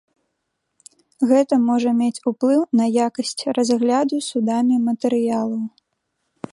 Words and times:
Гэта 1.31 1.53
можа 1.67 1.89
мець 1.99 2.23
уплыў 2.33 2.61
на 2.81 2.85
якасць 3.07 3.37
разгляду 3.59 4.15
судамі 4.33 4.75
матэрыялаў. 4.91 5.61